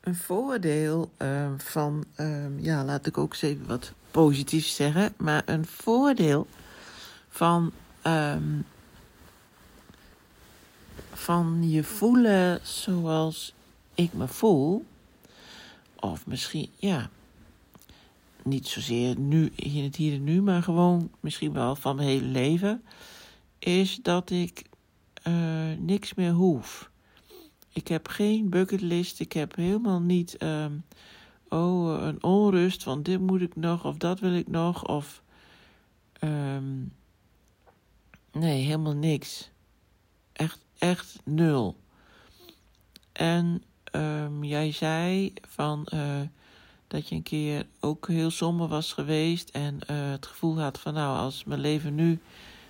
een 0.00 0.14
voordeel 0.14 1.10
ehm, 1.16 1.58
van, 1.58 2.04
ehm, 2.14 2.58
ja, 2.58 2.84
laat 2.84 3.06
ik 3.06 3.18
ook 3.18 3.32
eens 3.32 3.42
even 3.42 3.66
wat 3.66 3.92
positiefs 4.10 4.74
zeggen, 4.74 5.14
maar 5.16 5.42
een 5.46 5.66
voordeel 5.66 6.46
van, 7.28 7.72
ehm, 8.02 8.60
van 11.12 11.70
je 11.70 11.84
voelen 11.84 12.60
zoals 12.62 13.54
ik 13.94 14.12
me 14.12 14.28
voel, 14.28 14.84
of 15.96 16.26
misschien, 16.26 16.68
ja, 16.76 17.10
niet 18.42 18.68
zozeer 18.68 19.18
nu 19.18 19.52
in 19.54 19.84
het 19.84 19.96
hier 19.96 20.14
en 20.14 20.24
nu, 20.24 20.42
maar 20.42 20.62
gewoon 20.62 21.10
misschien 21.20 21.52
wel 21.52 21.76
van 21.76 21.96
mijn 21.96 22.08
hele 22.08 22.26
leven, 22.26 22.82
is 23.58 23.98
dat 24.02 24.30
ik 24.30 24.62
uh, 25.26 25.34
niks 25.78 26.14
meer 26.14 26.32
hoef. 26.32 26.89
Ik 27.72 27.88
heb 27.88 28.08
geen 28.08 28.48
bucketlist. 28.48 29.20
Ik 29.20 29.32
heb 29.32 29.56
helemaal 29.56 30.00
niet, 30.00 30.42
um, 30.42 30.84
oh, 31.48 32.02
een 32.02 32.22
onrust 32.22 32.82
van 32.82 33.02
dit 33.02 33.20
moet 33.20 33.40
ik 33.40 33.56
nog 33.56 33.84
of 33.84 33.96
dat 33.96 34.20
wil 34.20 34.34
ik 34.34 34.48
nog. 34.48 34.84
Of, 34.84 35.22
um, 36.20 36.92
nee, 38.32 38.62
helemaal 38.64 38.94
niks. 38.94 39.50
Echt, 40.32 40.58
echt 40.78 41.18
nul. 41.24 41.76
En 43.12 43.62
um, 43.92 44.44
jij 44.44 44.72
zei 44.72 45.32
van 45.48 45.86
uh, 45.94 46.20
dat 46.86 47.08
je 47.08 47.14
een 47.14 47.22
keer 47.22 47.66
ook 47.80 48.08
heel 48.08 48.30
somber 48.30 48.68
was 48.68 48.92
geweest 48.92 49.48
en 49.48 49.74
uh, 49.90 50.10
het 50.10 50.26
gevoel 50.26 50.60
had 50.60 50.80
van 50.80 50.94
nou, 50.94 51.18
als 51.18 51.44
mijn 51.44 51.60
leven 51.60 51.94
nu 51.94 52.18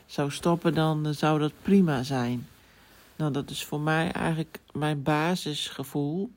zou 0.07 0.31
stoppen, 0.31 0.75
dan 0.75 1.15
zou 1.15 1.39
dat 1.39 1.53
prima 1.63 2.03
zijn. 2.03 2.47
Nou, 3.21 3.33
dat 3.33 3.51
is 3.51 3.65
voor 3.65 3.81
mij 3.81 4.13
eigenlijk 4.13 4.61
mijn 4.73 5.03
basisgevoel. 5.03 6.31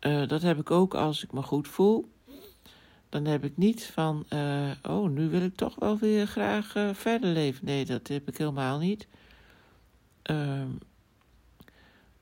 Uh, 0.00 0.28
dat 0.28 0.42
heb 0.42 0.58
ik 0.58 0.70
ook 0.70 0.94
als 0.94 1.24
ik 1.24 1.32
me 1.32 1.42
goed 1.42 1.68
voel. 1.68 2.10
Dan 3.08 3.24
heb 3.24 3.44
ik 3.44 3.56
niet 3.56 3.84
van, 3.84 4.26
uh, 4.28 4.70
oh, 4.82 5.10
nu 5.10 5.28
wil 5.28 5.42
ik 5.42 5.56
toch 5.56 5.74
wel 5.74 5.98
weer 5.98 6.26
graag 6.26 6.76
uh, 6.76 6.94
verder 6.94 7.30
leven. 7.30 7.64
Nee, 7.64 7.84
dat 7.84 8.08
heb 8.08 8.28
ik 8.28 8.36
helemaal 8.36 8.78
niet. 8.78 9.06
Ehm, 10.22 10.68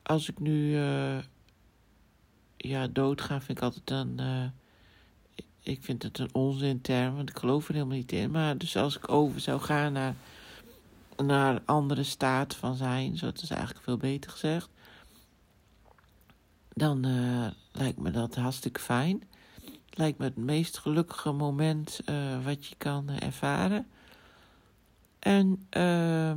als 0.03 0.29
ik 0.29 0.39
nu 0.39 0.77
ja, 2.57 2.87
doodga, 2.87 3.41
vind 3.41 3.59
ik 3.59 3.65
altijd 3.65 3.91
een. 3.91 4.21
ik 5.63 5.85
vind 5.85 6.03
het 6.03 6.19
een 6.19 6.35
onzinterm, 6.35 7.15
want 7.17 7.31
ik 7.31 7.39
geloof 7.39 7.69
er 7.69 7.75
helemaal 7.75 7.97
niet 7.97 8.13
in. 8.13 8.31
Maar 8.31 8.59
dus 8.59 8.77
als 8.77 8.97
ik 8.97 9.09
over 9.09 9.41
zou 9.41 9.61
gaan 9.61 9.93
naar 9.93 10.15
naar 11.17 11.63
andere 11.65 12.03
staat 12.03 12.55
van 12.55 12.75
zijn, 12.75 13.17
zo 13.17 13.31
is 13.35 13.51
eigenlijk 13.51 13.85
veel 13.85 13.97
beter 13.97 14.31
gezegd, 14.31 14.69
dan 16.75 17.07
uh, 17.07 17.47
lijkt 17.73 17.99
me 17.99 18.11
dat 18.11 18.35
hartstikke 18.35 18.81
fijn. 18.81 19.23
Lijkt 19.91 20.19
me 20.19 20.25
het 20.25 20.37
meest 20.37 20.79
gelukkige 20.79 21.33
moment 21.33 22.01
uh, 22.07 22.45
wat 22.45 22.67
je 22.67 22.75
kan 22.77 23.11
uh, 23.11 23.23
ervaren. 23.23 23.87
En, 25.19 25.67
uh, 25.71 26.33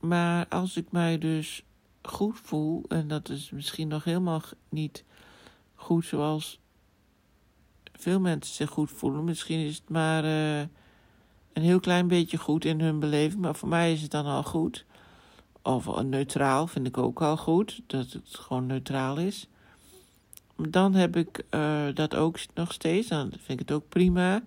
maar 0.00 0.48
als 0.48 0.76
ik 0.76 0.90
mij 0.90 1.18
dus 1.18 1.64
goed 2.02 2.38
voel, 2.42 2.84
en 2.88 3.08
dat 3.08 3.28
is 3.28 3.50
misschien 3.50 3.88
nog 3.88 4.04
helemaal 4.04 4.42
niet 4.68 5.04
goed 5.74 6.04
zoals 6.04 6.60
veel 7.92 8.20
mensen 8.20 8.54
zich 8.54 8.70
goed 8.70 8.90
voelen, 8.90 9.24
misschien 9.24 9.66
is 9.66 9.76
het 9.76 9.88
maar 9.88 10.24
een 11.58 11.64
heel 11.64 11.80
klein 11.80 12.08
beetje 12.08 12.36
goed 12.36 12.64
in 12.64 12.80
hun 12.80 12.98
beleving, 12.98 13.40
maar 13.40 13.54
voor 13.54 13.68
mij 13.68 13.92
is 13.92 14.02
het 14.02 14.10
dan 14.10 14.26
al 14.26 14.42
goed. 14.42 14.84
Of 15.62 16.02
neutraal 16.02 16.66
vind 16.66 16.86
ik 16.86 16.98
ook 16.98 17.22
al 17.22 17.36
goed, 17.36 17.80
dat 17.86 18.12
het 18.12 18.28
gewoon 18.30 18.66
neutraal 18.66 19.16
is. 19.16 19.48
Dan 20.56 20.94
heb 20.94 21.16
ik 21.16 21.44
uh, 21.50 21.86
dat 21.94 22.14
ook 22.14 22.38
nog 22.54 22.72
steeds, 22.72 23.08
dan 23.08 23.30
vind 23.30 23.60
ik 23.60 23.68
het 23.68 23.72
ook 23.72 23.88
prima 23.88 24.42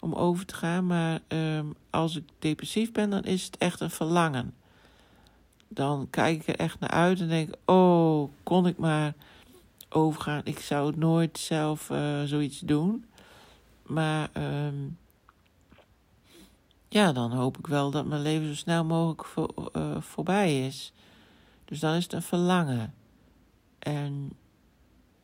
om 0.00 0.14
over 0.14 0.46
te 0.46 0.54
gaan. 0.54 0.86
Maar 0.86 1.20
uh, 1.28 1.60
als 1.90 2.16
ik 2.16 2.24
depressief 2.38 2.92
ben, 2.92 3.10
dan 3.10 3.22
is 3.22 3.44
het 3.44 3.56
echt 3.58 3.80
een 3.80 3.90
verlangen. 3.90 4.54
Dan 5.68 6.06
kijk 6.10 6.40
ik 6.40 6.48
er 6.48 6.56
echt 6.56 6.80
naar 6.80 6.90
uit 6.90 7.20
en 7.20 7.28
denk: 7.28 7.54
oh, 7.64 8.28
kon 8.42 8.66
ik 8.66 8.78
maar 8.78 9.14
overgaan. 9.88 10.40
Ik 10.44 10.58
zou 10.58 10.92
nooit 10.96 11.38
zelf 11.38 11.90
uh, 11.90 12.22
zoiets 12.22 12.58
doen. 12.58 13.04
Maar. 13.82 14.30
Uh, 14.36 14.42
ja, 16.92 17.12
dan 17.12 17.32
hoop 17.32 17.58
ik 17.58 17.66
wel 17.66 17.90
dat 17.90 18.06
mijn 18.06 18.22
leven 18.22 18.48
zo 18.48 18.54
snel 18.54 18.84
mogelijk 18.84 19.24
voor, 19.24 19.70
uh, 19.72 20.00
voorbij 20.00 20.66
is. 20.66 20.92
Dus 21.64 21.80
dan 21.80 21.94
is 21.94 22.02
het 22.02 22.12
een 22.12 22.22
verlangen. 22.22 22.94
En 23.78 24.32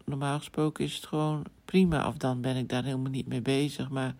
normaal 0.05 0.39
gesproken 0.39 0.85
is 0.85 0.95
het 0.95 1.07
gewoon 1.07 1.45
prima, 1.65 2.09
of 2.09 2.17
dan 2.17 2.41
ben 2.41 2.57
ik 2.57 2.69
daar 2.69 2.85
helemaal 2.85 3.11
niet 3.11 3.27
mee 3.27 3.43
bezig. 3.43 3.89
Maar 3.89 4.15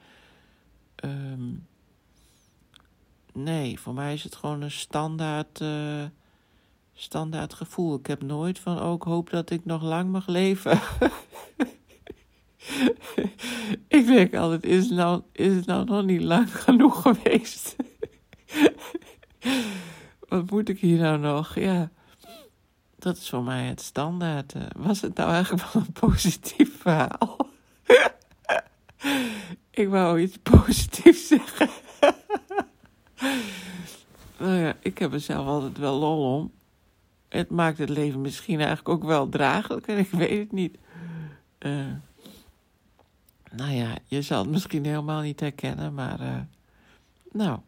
um, 1.05 1.67
nee, 3.33 3.81
voor 3.81 3.95
mij 3.95 4.15
is 4.15 4.25
het 4.25 4.37
gewoon 4.37 4.63
een 4.63 4.71
standaard, 4.71 5.61
uh, 5.61 6.05
standaard 6.95 7.55
gevoel. 7.55 7.99
Ik 7.99 8.07
heb 8.07 8.23
nooit 8.23 8.59
van, 8.59 8.79
ook 8.79 9.05
oh, 9.05 9.13
hoop 9.13 9.31
dat 9.31 9.51
ik 9.51 9.65
nog 9.65 9.83
lang 9.83 10.11
mag 10.11 10.27
leven. 10.27 10.81
ik 14.09 14.17
denk 14.17 14.35
altijd, 14.35 14.65
is 14.65 14.85
het, 14.85 14.95
nou, 14.95 15.23
is 15.33 15.55
het 15.55 15.67
nou 15.67 15.85
nog 15.85 16.05
niet 16.05 16.23
lang 16.23 16.57
genoeg 16.65 17.03
geweest? 17.03 17.77
Wat 20.29 20.51
moet 20.51 20.69
ik 20.69 20.79
hier 20.79 20.99
nou 20.99 21.19
nog? 21.19 21.55
Ja, 21.55 21.91
dat 22.99 23.17
is 23.17 23.29
voor 23.29 23.43
mij 23.43 23.65
het 23.65 23.81
standaard. 23.81 24.53
Eh, 24.53 24.63
was 24.77 25.01
het 25.01 25.17
nou 25.17 25.31
eigenlijk 25.31 25.73
wel 25.73 25.83
een 25.83 25.93
positief 25.93 26.81
verhaal? 26.81 27.51
ik 29.71 29.89
wou 29.89 30.21
iets 30.21 30.37
positiefs 30.43 31.27
zeggen. 31.27 31.69
nou 34.39 34.55
ja, 34.55 34.75
ik 34.81 34.99
heb 34.99 35.13
er 35.13 35.21
zelf 35.21 35.47
altijd 35.47 35.79
wel 35.79 35.99
lol 35.99 36.37
om. 36.37 36.53
Het 37.29 37.51
maakt 37.51 37.79
het 37.79 37.89
leven 37.89 38.21
misschien 38.21 38.59
eigenlijk 38.59 38.89
ook 38.89 39.05
wel 39.05 39.29
draaglijk 39.29 39.87
en 39.87 39.99
ik 39.99 40.11
weet 40.11 40.39
het 40.39 40.53
niet. 40.53 40.79
Uh, 41.59 41.87
nou 43.53 43.73
ja, 43.73 43.99
je 44.07 44.23
zal 44.23 44.43
het 44.43 44.51
misschien 44.51 44.85
helemaal 44.85 45.21
niet 45.21 45.41
herkennen, 45.41 45.95
maar 45.95 46.21
uh, 46.21 46.41
nou, 47.33 47.59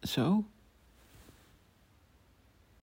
zo. 0.00 0.44